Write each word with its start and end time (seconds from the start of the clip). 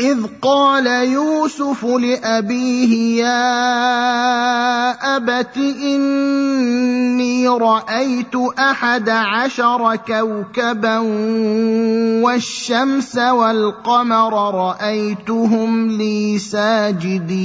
إذ 0.00 0.26
قال 0.42 0.86
يوسف 0.86 1.84
لأبيه 1.84 3.22
يا 3.22 3.56
أبت 5.16 5.56
إني 5.56 7.48
رأيت 7.48 8.34
أحد 8.58 9.08
عشر 9.08 9.96
كوكبا 9.96 10.98
والشمس 12.24 13.16
والقمر 13.16 14.54
رأيتهم 14.54 15.90
لي 15.90 16.38
ساجدين. 16.38 17.44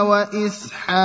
وإسحاق. 0.00 0.96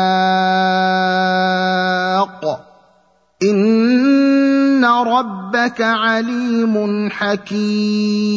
إن 3.43 4.85
ربك 4.85 5.81
عليم 5.81 7.09
حكيم. 7.09 8.31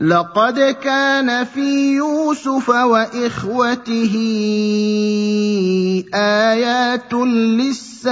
لقد 0.00 0.60
كان 0.60 1.44
في 1.44 1.94
يوسف 1.94 2.68
وإخوته 2.68 4.14
آيات 6.14 7.12
للسائلين. 7.14 8.06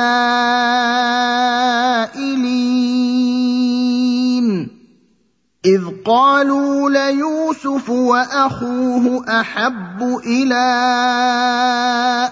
إذ 5.64 5.80
قالوا 6.04 6.90
ليوسف 6.90 7.90
وأخوه 7.90 9.24
أحب 9.40 10.20
إلى 10.26 10.64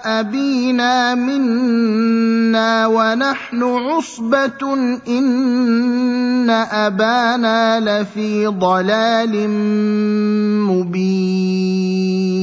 أبينا 0.05 1.15
منا 1.15 2.87
ونحن 2.87 3.63
عصبة 3.63 4.73
إن 5.07 6.49
أبانا 6.49 7.79
لفي 7.79 8.47
ضلال 8.47 9.49
مبين. 10.69 12.42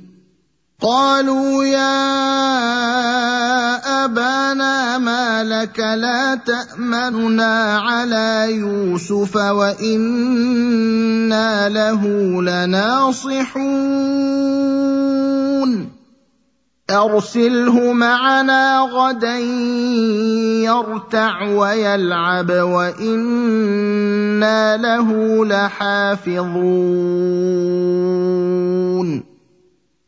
قالوا 0.81 1.63
يا 1.63 2.05
أبانا 4.05 4.97
ما 4.97 5.43
لك 5.43 5.79
لا 5.79 6.35
تامننا 6.35 7.77
على 7.79 8.47
يوسف 8.49 9.35
وإنا 9.35 10.49
له 11.69 12.01
لناصحون. 12.41 13.51
أرسله 16.89 17.93
معنا 17.93 18.79
غدا 18.79 19.37
يرتع 20.65 21.41
ويلعب 21.47 22.51
وإنا 22.51 23.57
له 24.77 25.45
لحافظون. 25.45 26.51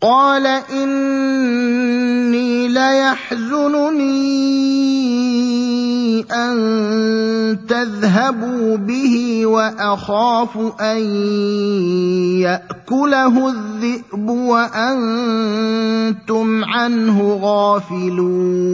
قال 0.03 0.43
إني 0.67 1.87
ليحزنني 2.67 4.03
أن 6.31 6.55
تذهبوا 7.67 8.77
به 8.77 9.45
وأخاف 9.45 10.57
أن 10.81 10.97
يأكله 12.43 13.49
الذئب 13.49 14.29
وأنتم 14.29 15.43
عنه 16.63 17.39
غافلون. 17.41 18.73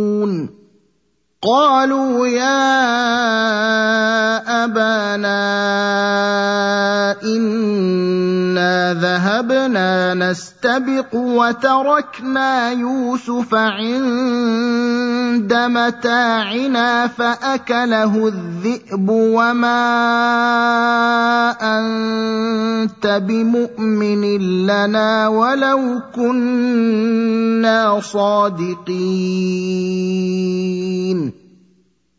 قالوا 1.41 2.27
يا 2.27 2.61
أبانا 4.63 5.41
انا 8.61 8.93
ذهبنا 8.93 10.13
نستبق 10.13 11.15
وتركنا 11.15 12.71
يوسف 12.71 13.55
عند 13.55 15.53
متاعنا 15.53 17.07
فاكله 17.07 18.27
الذئب 18.27 19.09
وما 19.09 19.81
انت 21.61 23.21
بمؤمن 23.27 24.21
لنا 24.67 25.27
ولو 25.27 26.01
كنا 26.15 27.99
صادقين 27.99 29.01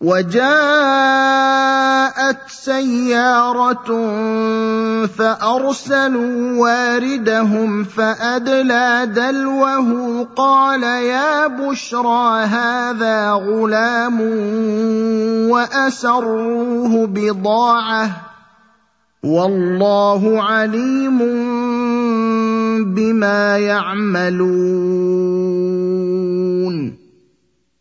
وجاءت 0.00 0.46
سيارة 2.46 3.86
فأرسلوا 5.06 6.58
واردهم 6.60 7.84
فأدلى 7.84 9.10
دلوه 9.14 9.88
قال 10.36 10.82
يا 10.82 11.46
بشرى 11.46 12.44
هذا 12.44 13.30
غلام 13.30 14.20
وأسروه 15.50 17.06
بضاعة 17.06 18.10
والله 19.24 20.42
عليم 20.42 21.18
بما 22.94 23.58
يعملون 23.58 25.08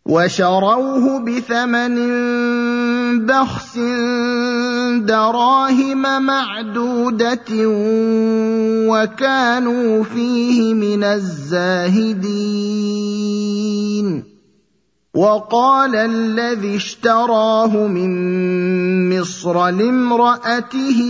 وشروه 0.08 1.20
بثمن 1.20 1.96
بخس 3.26 3.78
دراهم 5.04 6.22
معدودة 6.22 7.52
وكانوا 8.88 10.04
فيه 10.04 10.74
من 10.74 11.04
الزاهدين. 11.04 12.68
وقال 15.18 15.96
الذي 15.96 16.76
اشتراه 16.76 17.88
من 17.88 19.20
مصر 19.20 19.70
لامرأته 19.70 21.02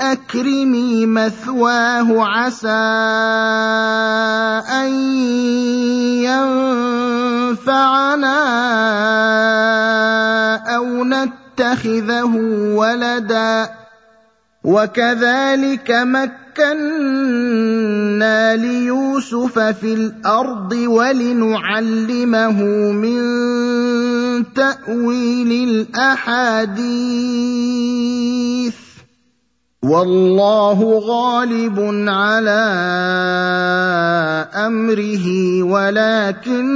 أكرمي 0.00 1.06
مثواه 1.06 2.24
عسى 2.24 2.68
أن 4.70 4.90
ينفعنا 7.50 8.36
أو 10.76 11.04
نتخذه 11.04 12.36
ولدا. 12.74 13.80
وكذلك 14.64 15.90
مكنا 15.90 16.36
ليوسف 18.56 19.58
في 19.58 19.94
الأرض 19.94 20.72
ولنعلمه 20.72 22.62
من 22.92 23.20
تأويل 24.54 25.68
الأحاديث. 25.68 26.90
والله 29.80 30.76
غالب 31.08 31.78
على 32.08 32.64
أمره 34.52 35.26
ولكن 35.62 36.70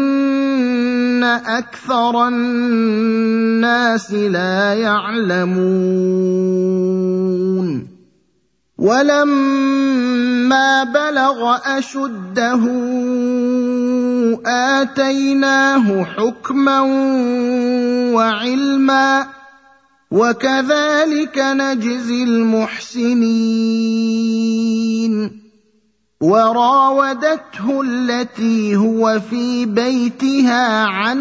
أكثر 1.44 2.28
الناس 2.28 4.12
لا 4.12 4.74
يعلمون. 4.74 5.64
ولما 8.78 10.84
بلغ 10.84 11.56
أشده 11.78 12.62
آتيناه 14.46 16.04
حكما 16.04 16.80
وعلما 18.14 19.26
وكذلك 20.14 21.38
نجزي 21.38 22.22
المحسنين. 22.24 23.54
وراودته 26.20 27.82
التي 27.84 28.76
هو 28.76 29.20
في 29.30 29.66
بيتها 29.66 30.84
عن 30.84 31.18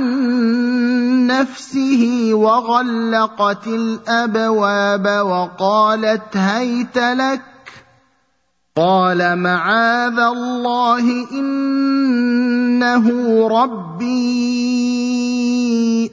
نفسه 1.28 2.30
وغلقت 2.34 3.68
الأبواب 3.68 5.06
وقالت 5.26 6.38
هيت 6.38 6.98
لك 6.98 7.53
قال 8.76 9.38
معاذ 9.38 10.20
الله 10.20 11.30
إنه 11.32 13.06
ربي 13.48 14.14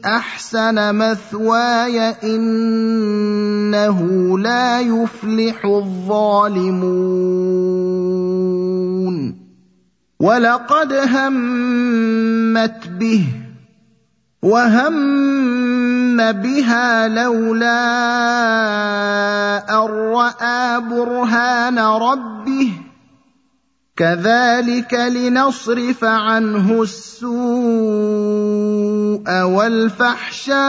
أحسن 0.04 0.94
مثواي 0.94 2.00
إنه 2.20 3.98
لا 4.38 4.80
يفلح 4.80 5.64
الظالمون. 5.64 7.20
ولقد 10.20 10.92
همت 10.92 12.88
به 12.88 13.24
وهم 14.42 15.59
بها 16.20 17.08
لولا 17.08 17.80
أن 19.70 19.90
رأى 19.90 20.80
برهان 20.80 21.78
ربه. 21.78 22.72
كذلك 23.96 24.94
لنصرف 24.94 26.04
عنه 26.04 26.82
السوء 26.82 27.32
والفحشاء. 29.42 30.60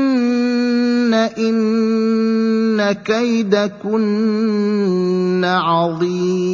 إن 1.15 2.93
كيدكن 2.93 4.05
عظيم. 5.45 6.51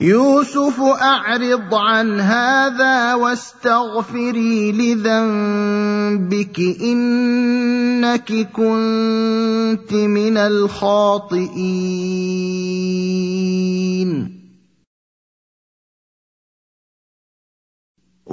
يوسف 0.00 0.80
أعرض 0.80 1.74
عن 1.74 2.20
هذا 2.20 3.14
واستغفري 3.14 4.72
لذنبك 4.72 6.58
إنك 6.80 8.32
كنت 8.52 9.92
من 9.92 10.36
الخاطئين. 10.36 11.54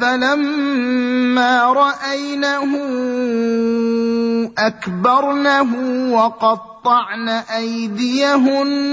فلما 0.00 1.72
رأينه 1.72 2.72
أكبرنه 4.58 5.70
وقطعن 6.12 7.28
أيديهن 7.56 8.86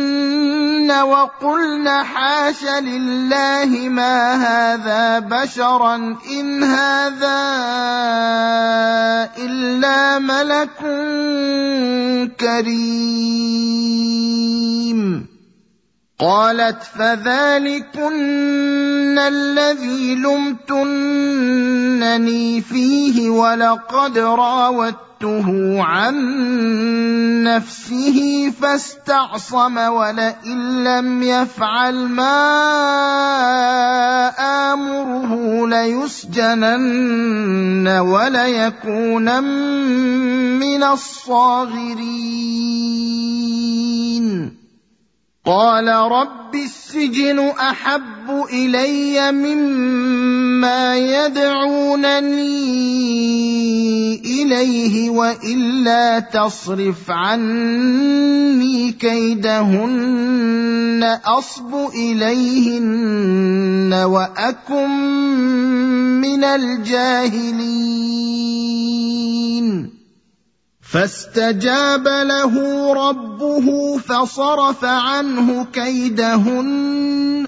وقلن 0.92 1.90
حاش 1.90 2.64
لله 2.64 3.90
ما 3.90 4.36
هذا 4.36 5.20
بشرا 5.20 5.96
إن 6.40 6.64
هذا 6.64 7.40
إلا 9.38 10.20
ملك 10.20 10.80
كريم. 12.40 13.74
قالت 16.20 16.84
فذلكن 16.84 18.14
الذي 19.20 20.16
لمتنني 20.16 21.42
فيه 22.62 23.30
ولقد 23.30 24.18
راودته 24.18 25.82
عن 25.84 26.16
نفسه 27.44 28.50
فاستعصم 28.62 29.78
ولئن 29.78 30.84
لم 30.84 31.24
يفعل 31.24 32.08
ما 32.08 32.44
آمره 34.74 35.68
ليسجنن 35.68 37.08
وليكونن 37.88 39.44
من 40.60 40.84
الصاغرين. 40.84 42.14
قال 45.46 45.88
رب 45.88 46.56
السجن 46.56 47.40
أحب 47.40 48.46
إلي 48.54 49.32
مما 49.32 50.96
يدعونني 50.96 52.44
إليه 54.24 55.10
وإلا 55.10 56.20
تصرف 56.20 57.12
عني 57.12 58.92
كيدهن 58.92 60.24
أصب 61.26 61.76
إليهن 61.96 63.94
وأكن 63.94 64.90
من 66.22 66.44
الجاهلين. 66.44 68.04
فاستجاب 70.94 72.08
له 72.08 72.54
ربه 72.94 73.98
فصرف 73.98 74.86
عنه 74.86 75.66
كيدهن. 75.74 77.48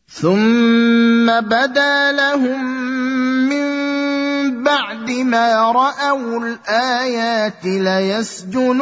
ثم 0.08 1.40
بدا 1.40 2.12
لهم 2.12 2.64
من 3.49 3.66
بعد 4.62 5.11
ما 5.11 5.73
رأوا 5.73 6.40
الآيات 6.40 7.64
ليسجننه 7.64 8.80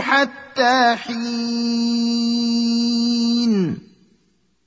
حتى 0.00 0.96
حين. 0.96 1.46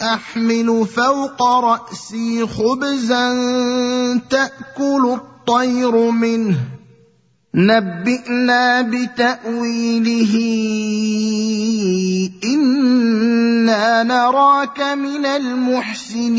أحمل 0.00 0.86
فوق 0.86 1.42
رأسي 1.42 2.46
خبزا 2.46 3.34
تأكل 4.30 5.18
الطير 5.20 6.10
منه. 6.10 6.56
نبئنا 7.54 8.82
بتأويله. 8.82 10.34
إنا 12.44 14.02
نراك 14.02 14.80
من 14.80 15.26
المحسنين. 15.26 16.38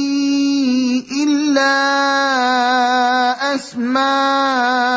إلا 1.11 1.71
أسماء 3.55 4.91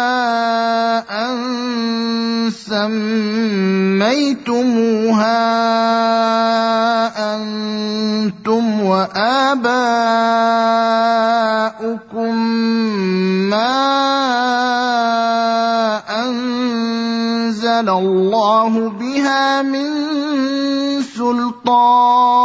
سميتموها 4.04 5.14
أنتم 7.34 8.80
واباؤكم 8.80 9.94
ما 13.50 13.94
انزل 16.26 17.88
الله 17.90 18.88
بها 18.88 19.62
من 19.62 19.90
سلطان 21.02 22.44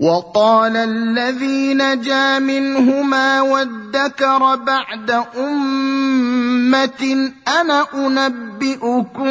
وقال 0.00 0.76
الذي 0.76 1.74
نجا 1.74 2.38
منهما 2.38 3.40
وادكر 3.40 4.54
بعد 4.56 5.10
أمة 5.36 7.02
أنا 7.60 7.86
أنبئكم 7.94 9.30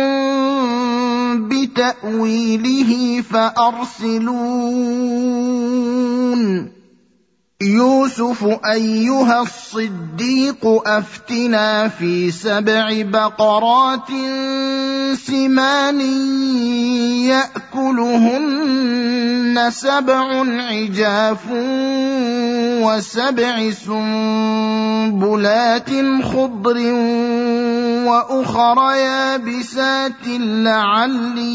بتأويله 1.49 3.21
فأرسلون. 3.21 4.29
يوسف 7.63 8.59
أيها 8.65 9.41
الصديق 9.41 10.65
أفتنا 10.87 11.87
في 11.87 12.31
سبع 12.31 13.01
بقرات 13.01 14.07
سمان 15.27 16.01
يأكلهن 17.75 18.89
سبع 19.71 20.43
عجاف 20.71 21.45
وسبع 22.81 23.71
سنبلات 23.85 24.69
خضر 26.23 26.77
وأخر 28.09 28.77
يابسات 28.95 30.27
لعلي 30.65 31.49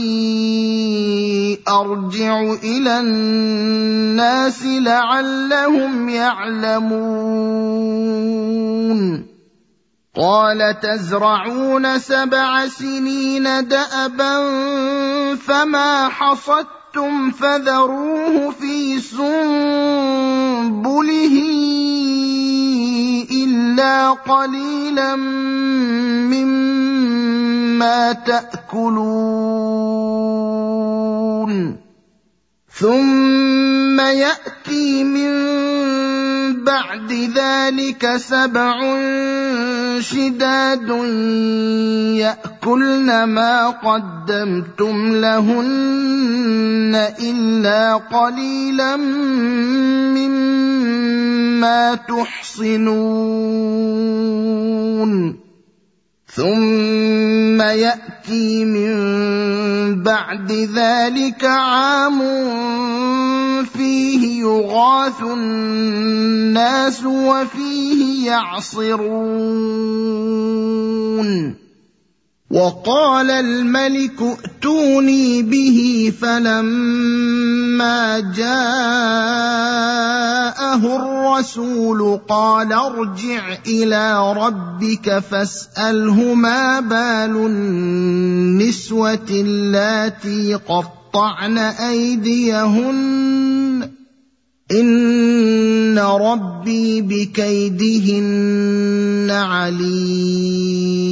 أرجع 1.68 2.40
إلى 2.62 3.00
الناس 3.00 4.62
لعلهم 4.64 6.08
يعلمون. 6.08 7.74
قال 10.16 10.80
تزرعون 10.80 11.98
سبع 11.98 12.66
سنين 12.66 13.68
دأبا 13.68 14.34
فما 15.36 16.08
حصدتم 16.08 17.30
فذروه 17.30 18.50
في 18.50 19.00
سنبله. 19.00 20.04
إلا 23.74 24.10
قليلا 24.10 25.16
مما 26.30 28.12
تأكلون. 28.12 28.94
ثم 32.70 34.00
يأتي 34.00 35.04
من 35.04 35.30
بعد 36.64 37.12
ذلك 37.12 38.16
سبع 38.16 38.76
شداد 40.00 40.88
يأكلن 42.18 43.24
ما 43.24 43.68
قدمتم 43.68 45.14
لهن 45.14 46.94
إلا 47.20 47.94
قليلا 47.94 48.96
مما 50.16 51.94
تحصنون. 51.94 53.04
ثم 56.34 57.60
ياتي 57.62 58.64
من 58.64 60.02
بعد 60.02 60.52
ذلك 60.52 61.44
عام 61.44 62.18
فيه 63.64 64.40
يغاث 64.40 65.22
الناس 65.22 67.04
وفيه 67.04 68.26
يعصرون 68.26 69.94
وقال 72.54 73.30
الملك 73.30 74.22
ائتوني 74.22 75.42
به 75.42 76.12
فلما 76.20 78.20
جاءه 78.20 78.44
الرسول 80.96 82.20
قال 82.28 82.72
ارجع 82.72 83.56
إلى 83.66 84.32
ربك 84.32 85.18
فاسأله 85.18 86.34
ما 86.34 86.80
بال 86.80 87.36
النسوة 87.36 89.28
اللاتي 89.30 90.54
قطعن 90.54 91.58
أيديهن 91.58 92.94
إن 94.70 95.98
ربي 95.98 97.02
بكيدهن 97.02 99.30
عليم 99.30 101.04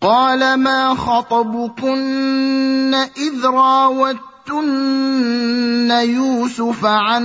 قال 0.00 0.54
ما 0.54 0.94
خطبكن 0.94 2.94
إذ 2.94 3.44
راوتن 3.44 4.20
يوسف 5.90 6.84
عن 6.84 7.24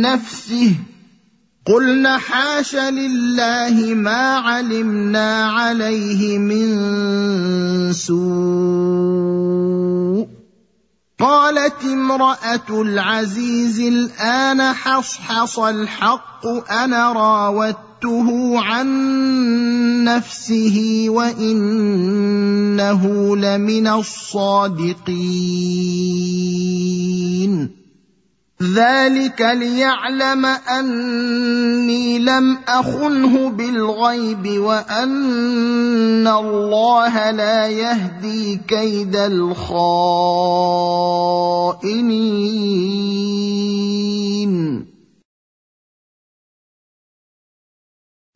نفسه 0.00 0.74
قلن 1.66 2.08
حاش 2.08 2.76
لله 2.76 3.94
ما 3.94 4.36
علمنا 4.36 5.50
عليه 5.50 6.38
من 6.38 7.92
سوء 7.92 9.20
قالت 11.18 11.84
امرأة 11.84 12.70
العزيز 12.70 13.80
الآن 13.80 14.72
حصحص 14.72 15.58
الحق 15.58 16.46
أنا 16.70 17.12
راودته 18.04 18.60
عن 18.60 20.04
نفسه 20.04 21.04
وانه 21.08 23.02
لمن 23.36 23.86
الصادقين 23.86 25.00
ذلك 28.74 29.40
ليعلم 29.40 30.46
اني 30.46 32.18
لم 32.18 32.58
اخنه 32.68 33.50
بالغيب 33.50 34.58
وان 34.60 36.26
الله 36.28 37.30
لا 37.30 37.66
يهدي 37.68 38.60
كيد 38.68 39.16
الخائنين 39.16 39.60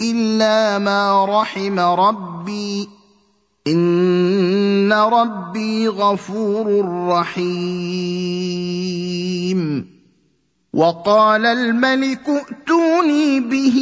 الا 0.00 0.78
ما 0.78 1.24
رحم 1.24 1.80
ربي 1.80 2.88
ان 3.66 4.92
ربي 4.92 5.88
غفور 5.88 6.84
رحيم 7.08 8.36
وقال 10.74 11.46
الملك 11.46 12.28
ائتوني 12.28 13.40
به 13.40 13.76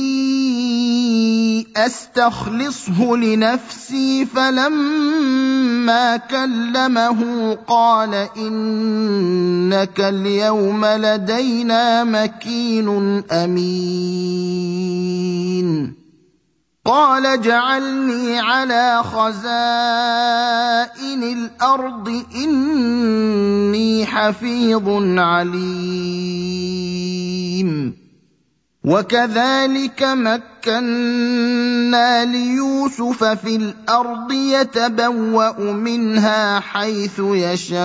أستخلصه 1.77 3.17
لنفسي 3.17 4.27
فلما 4.27 6.17
كلمه 6.17 7.55
قال 7.69 8.29
إنك 8.37 10.01
اليوم 10.01 10.87
لدينا 10.87 12.05
مكين 12.05 13.23
أمين. 13.33 14.45
قال 16.85 17.27
اجعلني 17.27 18.41
على 18.41 19.03
خزائن 19.03 19.43
الأرض 21.23 22.25
إني 22.35 24.07
حفيظ 24.07 24.89
عليم. 25.19 26.45
وكذلك 28.85 30.03
مكنا 30.03 31.05
ليوسف 32.25 33.25
في 33.25 33.57
الأرض 33.57 34.33
يتبوأ 34.33 35.73
منها 35.73 36.61
حيث 36.61 37.19
يشاء. 37.19 37.85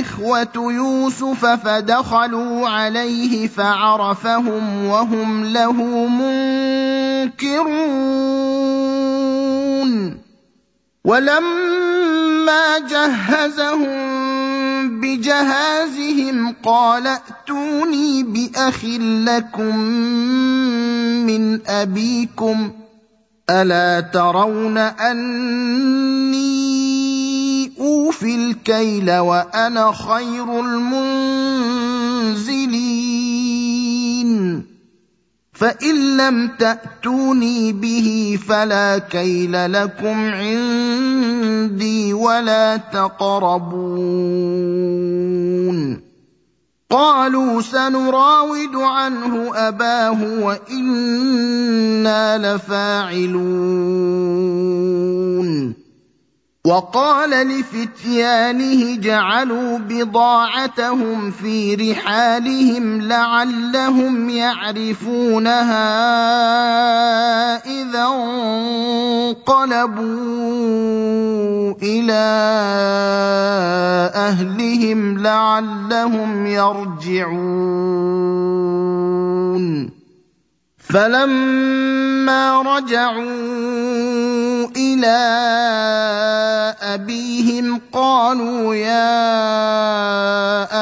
إخوة 0.00 0.72
يوسف 0.72 1.46
فدخلوا 1.46 2.68
عليه 2.68 3.48
فعرفهم 3.48 4.86
وهم 4.86 5.44
له 5.44 5.72
منكرون. 7.36 7.70
ولما 11.04 12.78
جهزهم 12.78 14.20
بجهازهم 15.00 16.54
قال 16.62 17.06
ائتوني 17.06 18.22
بأخ 18.22 18.84
لكم 19.26 19.76
من 21.26 21.66
أبيكم 21.66 22.72
ألا 23.50 24.00
ترون 24.00 24.78
أني 24.78 26.40
اوفي 27.80 28.34
الكيل 28.34 29.18
وأنا 29.18 29.92
خير 29.92 30.60
المنزلين. 30.60 31.30
فإن 35.52 36.16
لم 36.16 36.48
تأتوني 36.58 37.72
به 37.72 38.38
فلا 38.48 38.98
كيل 38.98 39.72
لكم 39.72 40.34
عندي 40.34 42.12
ولا 42.12 42.76
تقربون. 42.76 44.00
قالوا 46.90 47.60
سنراود 47.60 48.76
عنه 48.76 49.56
أباه 49.56 50.22
وإنا 50.42 52.38
لفاعلون. 52.38 53.40
وقال 56.64 57.30
لفتيانه 57.30 58.96
جعلوا 58.96 59.78
بضاعتهم 59.78 61.30
في 61.30 61.74
رحالهم 61.74 63.00
لعلهم 63.02 64.28
يعرفونها 64.28 65.80
إذا 67.64 68.04
انقلبوا 69.40 70.04
إلى 71.82 72.22
أهلهم 74.14 75.18
لعلهم 75.18 76.46
يرجعون. 76.46 77.80
فلما 80.78 82.62
رجعوا 82.62 84.29
إلى 84.76 85.16
أبيهم 86.82 87.80
قالوا 87.92 88.74
يا 88.74 89.10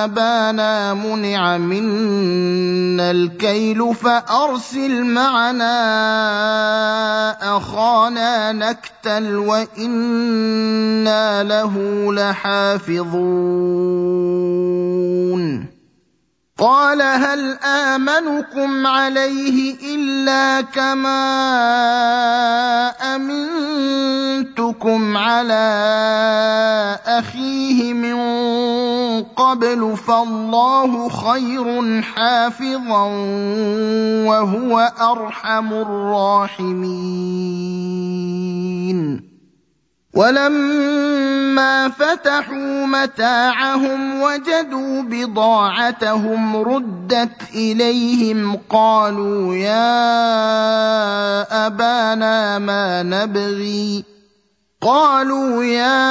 أبانا 0.04 0.94
منع 0.94 1.58
منا 1.58 3.10
الكيل 3.10 3.94
فأرسل 3.94 5.04
معنا 5.04 5.78
أخانا 7.56 8.52
نكتل 8.52 9.36
وإنا 9.36 10.78
له 11.42 11.74
لحافظون. 12.12 13.38
قال 16.58 17.02
هل 17.02 17.58
آمنكم 17.64 18.86
عليه 18.86 19.76
إلا 19.94 20.60
كما 20.60 21.20
أمنتكم 23.14 25.16
على 25.16 25.68
أخيه 27.06 27.94
من 27.94 28.18
قبل 29.22 29.96
فالله 29.96 31.08
خير 31.08 32.02
حافظا 32.02 33.04
وهو 34.26 34.92
أرحم 35.00 35.72
الراحمين. 35.72 36.98
ولما 40.14 41.88
فتحوا 41.88 42.86
متاعهم 42.86 44.22
وجدوا 44.22 45.02
بضاعتهم 45.02 46.56
ردت 46.56 47.42
إليهم 47.54 48.58
قالوا 48.70 49.54
يا 49.54 49.86
أبانا 51.66 52.58
ما 52.58 53.02
نبغي 53.02 54.04
قالوا 54.80 55.64
يا 55.64 56.06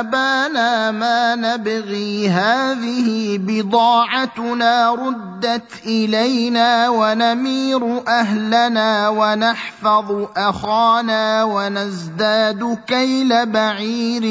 أبانا 0.00 0.90
ما 0.90 1.34
نبغي 1.34 2.28
هذه 2.28 3.38
بضاعتنا 3.38 4.94
ردت 4.94 5.72
إلينا 5.86 6.88
ونمير 6.88 8.08
أهلنا 8.08 9.08
ونحفظ 9.08 10.26
أخانا 10.36 11.44
ونزداد 11.44 12.78
كيل 12.86 13.46
بعير 13.46 14.24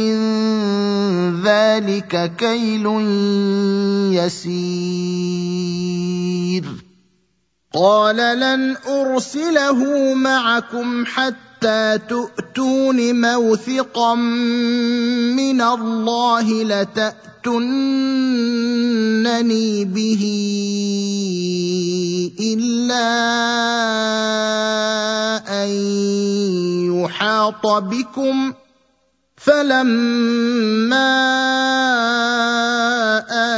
ذلك 1.44 2.32
كيل 2.38 2.86
يسير. 4.14 5.22
قال 7.74 8.18
لن 8.18 8.76
أرسله 8.88 10.14
معكم 10.14 11.06
حتى 11.06 11.51
حتى 11.62 12.00
تؤتون 12.10 13.22
موثقا 13.22 14.16
من 14.16 15.62
الله 15.62 16.64
لتاتونني 16.64 17.46
به 19.86 20.24
الا 22.40 23.10
ان 25.64 25.70
يحاط 26.98 27.68
بكم 27.68 28.54
فلما 29.44 31.12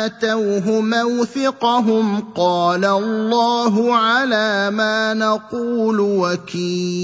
اتوه 0.05 0.81
موثقهم 0.81 2.33
قال 2.35 2.85
الله 2.85 3.95
على 3.95 4.71
ما 4.71 5.13
نقول 5.13 5.99
وكيل 5.99 7.03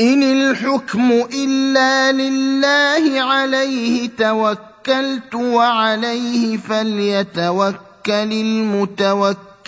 إن 0.00 0.22
الحكم 0.22 1.12
إلا 1.34 2.12
لله 2.12 3.20
عليه 3.22 4.10
توكلت 4.18 5.34
وعليه 5.34 6.56
فليتوكل 6.56 8.32
المتوكلون. 8.32 9.58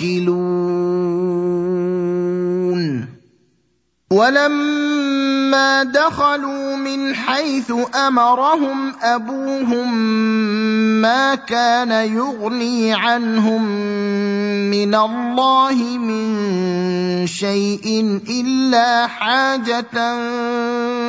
ولما 4.11 5.83
دخلوا 5.83 6.77
من 6.77 7.15
حيث 7.15 7.73
أمرهم 8.07 8.93
أبوهم 9.03 9.95
ما 11.01 11.35
كان 11.35 11.91
يغني 11.91 12.95
عنهم 12.95 13.63
من 14.71 14.95
الله 14.95 15.99
من 15.99 17.27
شيء 17.27 18.21
إلا 18.29 19.07
حاجة 19.07 19.97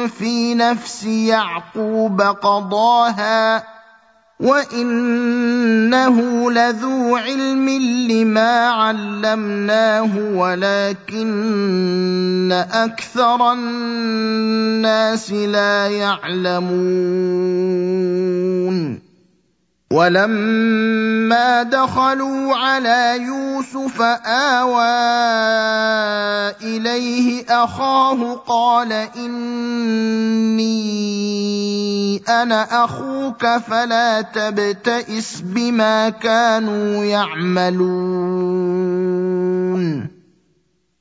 في 0.07 0.55
نفس 0.55 1.03
يعقوب 1.03 2.21
قضاها 2.21 3.63
وإنه 4.41 6.17
لذو 6.51 7.15
علم 7.15 7.69
لما 8.09 8.67
علمناه 8.67 10.17
ولكن 10.33 11.31
أكثر 12.71 13.53
الناس 13.53 15.31
لا 15.31 15.87
يعلمون 15.87 17.31
ولما 19.91 21.63
دخلوا 21.63 22.55
على 22.55 23.19
يوسف 23.21 24.01
آوى 24.25 24.91
إليه 26.63 27.45
أخاه 27.49 28.33
قال 28.47 28.93
إني 29.15 30.71
أنا 32.29 32.83
أخوك 32.83 33.47
فلا 33.47 34.21
تبتئس 34.21 35.41
بما 35.41 36.09
كانوا 36.09 37.03
يعملون. 37.03 38.61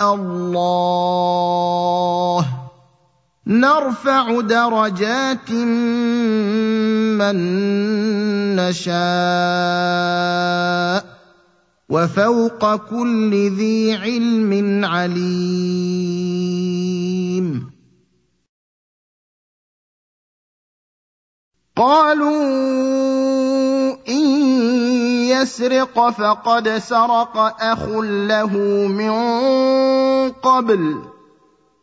الله. 0.00 1.84
نرفع 3.46 4.40
درجات 4.40 5.50
من 7.20 7.36
نشاء 8.56 8.94
وفوق 11.88 12.76
كل 12.76 13.50
ذي 13.56 13.94
علم 13.94 14.84
عليم. 14.84 16.34
قالوا 21.76 22.44
إن 24.08 25.13
يسرق 25.30 26.10
فقد 26.10 26.68
سرق 26.68 27.36
أخ 27.60 27.88
له 28.02 28.56
من 28.88 29.12
قبل 30.30 30.96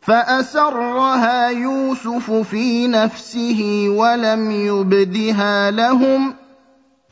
فأسرها 0.00 1.48
يوسف 1.48 2.30
في 2.30 2.86
نفسه 2.86 3.86
ولم 3.88 4.50
يبدها 4.50 5.70
لهم. 5.70 6.34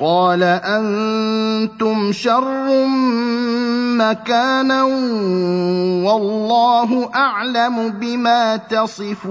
قال 0.01 0.43
أنتم 0.43 2.13
شر 2.13 2.87
مكانا 4.01 4.83
والله 6.05 7.11
أعلم 7.15 7.89
بما 7.89 8.57
تصفون. 8.57 9.31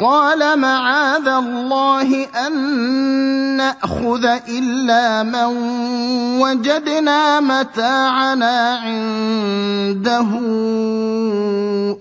قال 0.00 0.58
معاذ 0.58 1.28
الله 1.28 2.24
أن 2.24 2.52
نأخذ 3.56 4.24
إلا 4.48 5.22
من 5.22 5.44
وجدنا 6.40 7.40
متاعنا 7.40 8.78
عنده. 8.78 10.28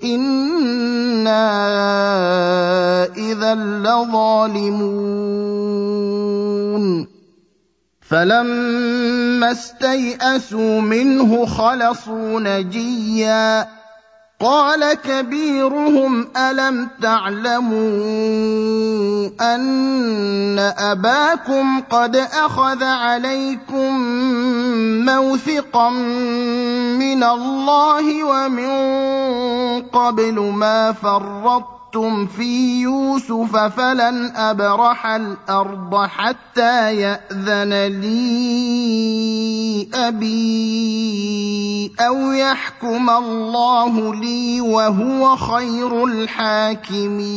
إنا 0.03 1.43
إذا 3.17 3.55
لظالمون. 3.55 5.07
فلما 8.10 9.51
استيئسوا 9.51 10.81
منه 10.81 11.45
خلصوا 11.45 12.39
نجيا. 12.39 13.77
قال 14.39 14.93
كبيرهم 14.93 16.28
ألم 16.38 16.89
تعلموا 17.02 17.78
أن 19.41 20.60
أباكم 20.78 21.82
قد 21.89 22.15
أخذ 22.15 22.84
عليكم 22.84 24.00
موثقا 25.06 25.89
من 27.00 27.23
الله 27.23 28.23
ومن 28.23 28.71
قبل 29.82 30.39
ما 30.39 30.91
فرطتم 30.91 31.77
أَخَذْتُمْ 31.97 32.25
فِي 32.27 32.81
يُوسُفَ 32.81 33.55
فَلَنْ 33.57 34.36
أَبْرَحَ 34.36 35.05
الْأَرْضَ 35.05 36.05
حَتَّىٰ 36.05 36.95
يَأْذَنَ 37.01 37.73
لِي 38.01 39.89
أَبِي 39.93 41.91
أَوْ 41.99 42.31
يَحْكُمَ 42.31 43.10
اللَّهُ 43.10 44.15
لِي 44.15 44.62
وَهُوَ 44.62 45.36
خَيْرُ 45.36 46.03
الْحَاكِمِينَ 46.05 47.27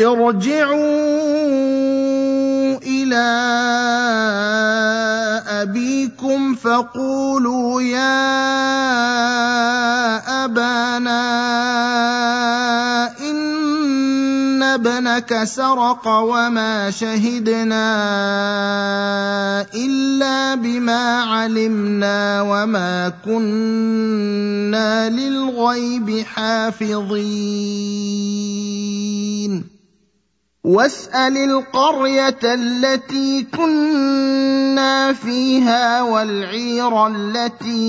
ارْجِعُوا 0.00 0.80
إِلَىٰ 2.80 3.32
أَبِيكُمْ 5.68 6.54
فَقُولُوا 6.54 7.82
يَا 7.82 8.24
أَبَانَا 10.44 11.20
إِنَّ 13.20 14.62
ابْنَكَ 14.62 15.44
سَرَقَ 15.44 16.08
وَمَا 16.08 16.90
شَهِدْنَا 16.90 17.84
إِلَّا 19.76 20.54
بِمَا 20.54 21.20
عَلِمْنَا 21.22 22.42
وَمَا 22.42 23.12
كُنَّا 23.24 25.08
لِلْغَيْبِ 25.10 26.24
حَافِظِينَ 26.24 27.82
واسأل 30.64 31.36
القرية 31.36 32.38
التي 32.44 33.42
كنا 33.42 35.12
فيها 35.12 36.02
والعير 36.02 37.06
التي 37.06 37.80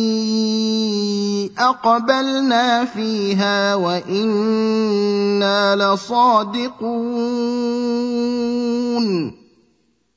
أقبلنا 1.60 2.86
فيها 2.86 3.76
وإنا 3.76 4.96
لصادقون. 5.76 7.04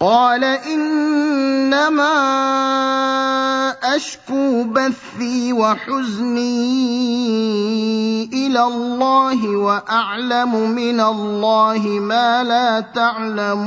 قال 0.00 0.44
إنما 0.44 2.16
أشكو 3.96 4.64
بثي 4.64 5.52
وحزني 5.52 6.44
إلى 8.24 8.62
الله 8.62 9.46
وأعلم 9.56 10.70
من 10.70 11.00
الله 11.00 11.80
ما 12.00 12.44
لا 12.44 12.80
تعلمون. 12.80 13.66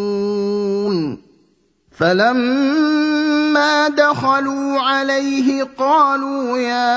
فلما 2.01 3.87
دخلوا 3.87 4.79
عليه 4.79 5.67
قالوا 5.77 6.57
يا 6.57 6.95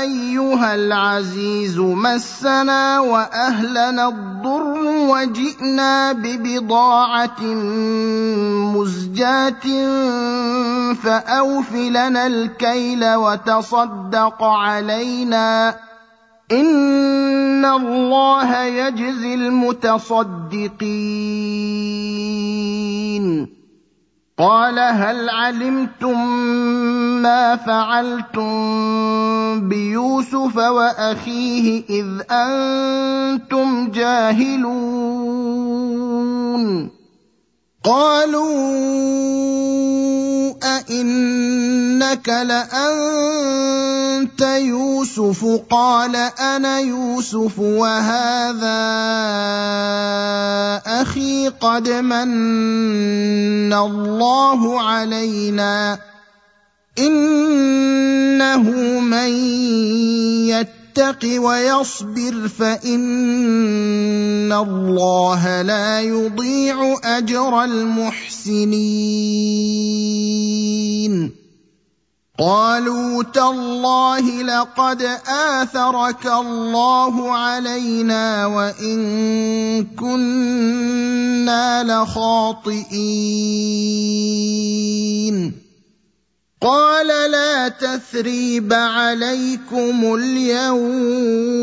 أيها 0.00 0.74
العزيز 0.74 1.78
مسنا 1.78 3.00
وأهلنا 3.00 4.08
الضر 4.08 4.74
وجئنا 4.84 6.12
ببضاعة 6.12 7.42
مزجاة 8.74 9.66
فاوف 10.94 11.72
لنا 11.72 12.26
الكيل 12.26 13.14
وتصدق 13.14 14.42
علينا 14.42 15.74
ان 16.52 17.64
الله 17.64 18.64
يجزي 18.64 19.34
المتصدقين 19.34 20.76
قال 24.38 24.78
هل 24.78 25.28
علمتم 25.28 26.26
ما 27.22 27.56
فعلتم 27.56 28.50
بيوسف 29.68 30.56
واخيه 30.56 31.82
اذ 31.90 32.06
أنتم 32.30 33.90
جاهلون 33.90 35.36
قالوا 37.86 38.66
أئنك 40.62 42.28
لأنت 42.28 42.80
يوسف؟ 44.40 45.60
قال 45.70 46.16
أنا 46.40 46.80
يوسف 46.80 47.58
وهذا 47.58 48.82
أخي 50.86 51.48
قد 51.48 51.88
من 51.88 53.72
الله 53.72 54.80
علينا. 54.82 55.98
إنه 56.98 58.70
من 59.00 59.28
يتق 60.48 60.75
يتق 60.96 61.42
ويصبر 61.42 62.48
فإن 62.48 64.52
الله 64.52 65.62
لا 65.62 66.00
يضيع 66.00 66.98
أجر 67.04 67.64
المحسنين. 67.64 68.76
قالوا 72.38 73.22
تالله 73.22 74.42
لقد 74.42 75.02
آثرك 75.28 76.26
الله 76.26 77.32
علينا 77.32 78.46
وإن 78.46 79.84
كنا 79.84 81.84
لخاطئين. 81.84 82.86
قال 86.60 87.06
لا 87.30 87.68
تثريب 87.68 88.72
عليكم 88.72 90.14
اليوم. 90.14 91.56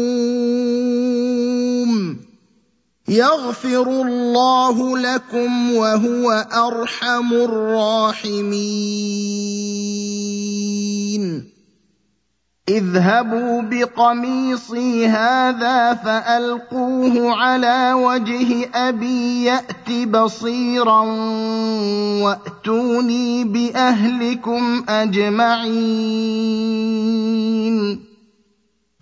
يغفر 3.07 4.01
الله 4.01 4.97
لكم 4.97 5.75
وهو 5.75 6.31
أرحم 6.53 7.33
الراحمين. 7.33 8.73
اذهبوا 12.69 13.61
بقميصي 13.61 15.07
هذا 15.07 15.93
فألقوه 15.93 17.35
على 17.35 17.93
وجه 17.93 18.69
أبي 18.75 19.43
يأت 19.43 19.91
بصيرا 20.07 21.01
وأتوني 22.23 23.43
بأهلكم 23.43 24.83
أجمعين. 24.89 25.73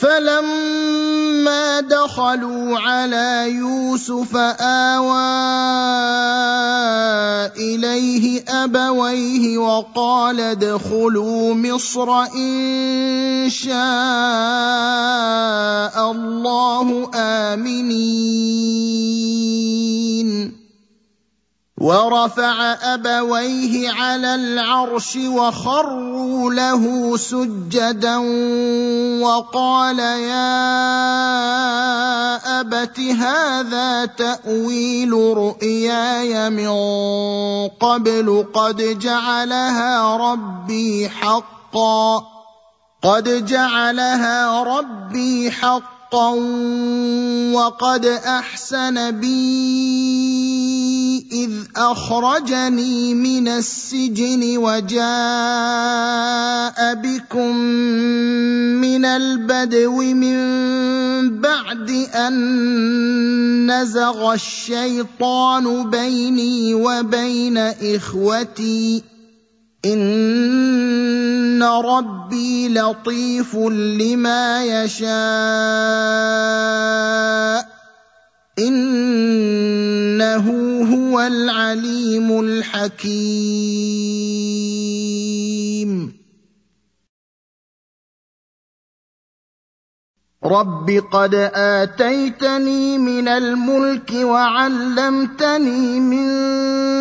فلما 0.00 1.80
دخلوا 1.80 2.78
على 2.78 3.46
يوسف 3.48 4.36
اوى 4.36 5.20
اليه 7.56 8.44
ابويه 8.48 9.58
وقال 9.58 10.40
ادخلوا 10.40 11.54
مصر 11.54 12.22
ان 12.36 13.50
شاء 13.50 13.70
الله 16.10 17.10
امنين 17.14 18.30
ورفع 21.80 22.76
أبويه 22.94 23.90
على 23.90 24.34
العرش 24.34 25.16
وخروا 25.16 26.52
له 26.52 27.16
سجدا 27.16 28.16
وقال 29.24 29.98
يا 29.98 30.60
أبت 32.60 33.00
هذا 33.00 34.04
تأويل 34.04 35.12
رؤياي 35.12 36.50
من 36.50 36.68
قبل 37.68 38.46
قد 38.54 38.98
جعلها 38.98 40.16
ربي 40.16 41.08
حقا 41.08 42.24
قد 43.02 43.46
جعلها 43.46 44.62
ربي 44.62 45.50
حقا 45.50 45.99
حقا 46.10 46.30
وقد 47.54 48.06
احسن 48.06 49.10
بي 49.10 50.50
اذ 51.32 51.50
اخرجني 51.76 53.14
من 53.14 53.48
السجن 53.48 54.58
وجاء 54.58 55.04
بكم 56.94 57.56
من 58.82 59.04
البدو 59.04 60.02
من 60.02 61.40
بعد 61.40 61.90
ان 62.14 63.70
نزغ 63.70 64.32
الشيطان 64.34 65.90
بيني 65.90 66.74
وبين 66.74 67.58
اخوتي 67.58 69.02
ان 69.84 71.62
ربي 71.62 72.68
لطيف 72.68 73.56
لما 73.56 74.64
يشاء 74.64 75.10
انه 78.58 80.46
هو 80.94 81.20
العليم 81.20 82.40
الحكيم 82.40 83.70
رب 90.44 90.90
قد 91.12 91.34
اتيتني 91.54 92.98
من 92.98 93.28
الملك 93.28 94.12
وعلمتني 94.12 96.00
من 96.00 96.49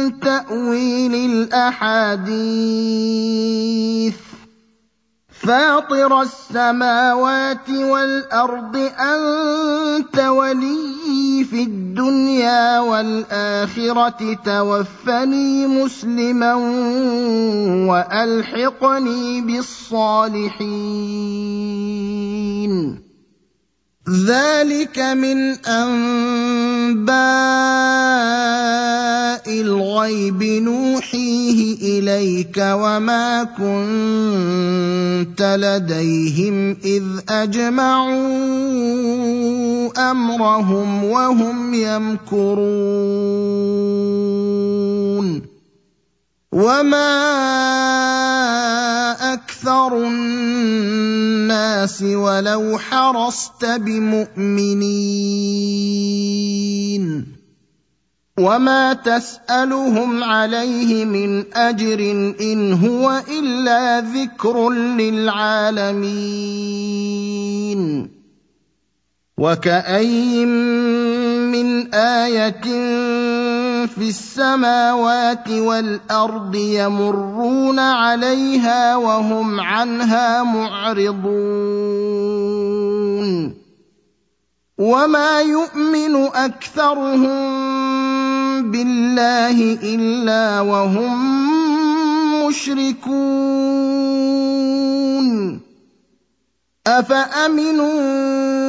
تأويل 0.09 1.15
الأحاديث. 1.15 2.29
فاطر 5.29 6.21
السماوات 6.21 7.69
والأرض 7.69 8.75
أنت 8.99 10.19
ولي 10.19 11.43
في 11.49 11.63
الدنيا 11.63 12.79
والآخرة 12.79 14.37
توفني 14.45 15.67
مسلما 15.67 16.53
وألحقني 17.89 19.41
بالصالحين. 19.41 20.69
ذلك 24.09 24.99
من 24.99 25.37
انباء 25.65 27.09
الغيب 29.61 30.43
نوحيه 30.43 31.75
اليك 31.99 32.57
وما 32.57 33.43
كنت 33.43 35.41
لديهم 35.41 36.77
اذ 36.85 37.03
اجمعوا 37.29 38.19
امرهم 40.11 41.03
وهم 41.03 41.73
يمكرون 41.73 43.19
وما 46.51 47.09
أكثر 49.33 49.97
الناس 49.97 52.01
ولو 52.01 52.79
حرصت 52.79 53.65
بمؤمنين 53.65 55.29
وما 58.39 58.93
تسالهم 58.93 60.23
عليه 60.23 61.05
من 61.05 61.53
اجر 61.53 61.99
ان 62.41 62.73
هو 62.73 63.21
الا 63.29 63.99
ذكر 63.99 64.69
للعالمين 64.69 66.09
وكاين 69.37 70.47
من 71.51 71.93
إيه 71.93 72.47
في 73.87 74.09
السماوات 74.09 75.49
والأرض 75.49 76.55
يمرون 76.55 77.79
عليها 77.79 78.95
وهم 78.95 79.59
عنها 79.59 80.43
معرضون. 80.43 81.49
وما 84.77 85.41
يؤمن 85.41 86.15
أكثرهم 86.15 87.39
بالله 88.71 89.77
إلا 89.83 90.61
وهم 90.61 91.17
مشركون. 92.47 93.39
أفأمنوا 96.87 98.68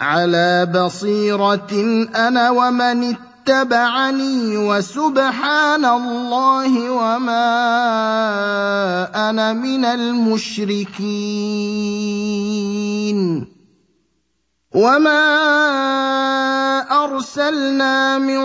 على 0.00 0.66
بصيرة 0.66 1.72
أنا 2.16 2.50
ومن 2.50 3.16
اتبعني 3.48 4.56
وسبحان 4.56 5.84
الله 5.84 6.90
وما 6.90 7.48
أنا 9.30 9.52
من 9.52 9.84
المشركين. 9.84 10.76
وما 14.76 15.24
ارسلنا 17.04 18.18
من 18.18 18.44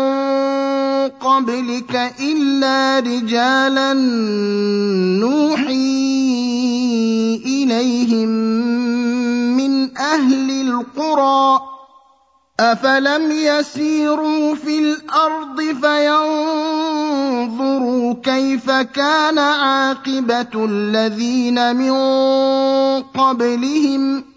قبلك 1.19 2.13
الا 2.19 2.99
رجالا 2.99 3.93
نوحي 5.19 5.71
اليهم 7.45 8.29
من 9.59 9.97
أهل 9.97 10.49
القرى 10.69 11.61
افلم 12.59 13.31
يسيروا 13.31 14.55
في 14.55 14.79
الأرض 14.79 15.61
فينظروا 17.21 18.13
كيف 18.23 18.71
كان 18.71 19.37
عاقبه 19.39 20.65
الذين 20.65 21.75
من 21.75 21.91
قبلهم 23.01 24.30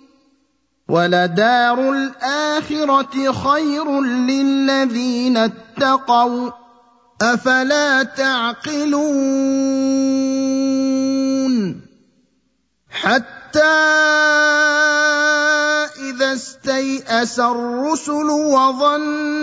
ولدار 0.88 1.78
الاخره 1.80 3.32
خير 3.32 4.00
للذين 4.00 5.36
اتقوا 5.36 6.50
أفلا 7.22 8.02
تعقلون 8.02 9.04
حتى 12.90 13.60
إذا 16.10 16.32
استيأس 16.32 17.40
الرسل 17.40 18.30
وظنوا 18.30 19.34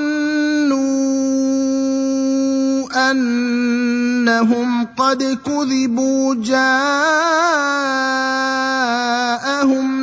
أنهم 2.96 4.86
قد 4.98 5.38
كذبوا 5.46 6.36
جاءهم 6.36 6.82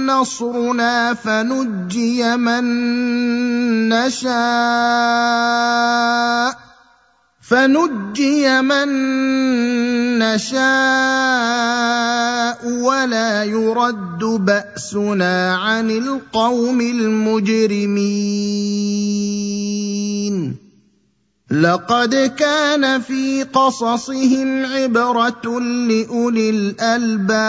نصرنا 0.06 1.14
فنجي 1.14 2.36
من 2.36 2.64
نشاء 3.88 5.48
فنجي 7.48 8.62
من 8.62 8.88
نشاء 10.18 10.58
ولا 12.68 13.44
يرد 13.44 14.18
بأسنا 14.18 15.56
عن 15.56 15.90
القوم 15.90 16.80
المجرمين. 16.80 18.28
لقد 21.50 22.14
كان 22.38 23.00
في 23.00 23.42
قصصهم 23.42 24.66
عبرة 24.66 25.60
لأولي 25.60 26.50
الألباب. 26.50 27.48